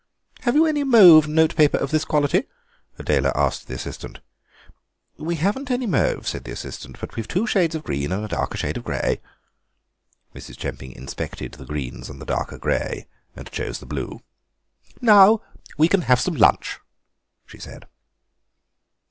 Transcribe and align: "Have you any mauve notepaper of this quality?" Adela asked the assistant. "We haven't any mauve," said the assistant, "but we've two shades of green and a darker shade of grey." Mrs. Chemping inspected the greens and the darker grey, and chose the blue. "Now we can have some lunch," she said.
"Have 0.39 0.55
you 0.55 0.65
any 0.65 0.83
mauve 0.83 1.27
notepaper 1.27 1.77
of 1.77 1.91
this 1.91 2.05
quality?" 2.05 2.45
Adela 2.97 3.31
asked 3.35 3.67
the 3.67 3.75
assistant. 3.75 4.19
"We 5.17 5.35
haven't 5.35 5.69
any 5.69 5.85
mauve," 5.85 6.27
said 6.27 6.43
the 6.43 6.49
assistant, 6.51 6.97
"but 6.99 7.15
we've 7.15 7.27
two 7.27 7.45
shades 7.45 7.75
of 7.75 7.83
green 7.83 8.11
and 8.11 8.25
a 8.25 8.27
darker 8.27 8.57
shade 8.57 8.77
of 8.77 8.83
grey." 8.83 9.21
Mrs. 10.33 10.57
Chemping 10.57 10.93
inspected 10.93 11.51
the 11.51 11.65
greens 11.65 12.09
and 12.09 12.19
the 12.19 12.25
darker 12.25 12.57
grey, 12.57 13.05
and 13.35 13.51
chose 13.51 13.77
the 13.77 13.85
blue. 13.85 14.23
"Now 15.01 15.41
we 15.77 15.87
can 15.87 16.01
have 16.01 16.19
some 16.19 16.33
lunch," 16.33 16.79
she 17.45 17.59
said. 17.59 17.85